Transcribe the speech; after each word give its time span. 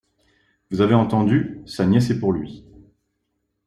Vous 0.71 0.81
avez 0.81 0.95
entendu, 0.95 1.61
sa 1.67 1.85
nièce 1.85 2.09
est 2.09 2.19
pour 2.19 2.33
lui. 2.33 2.65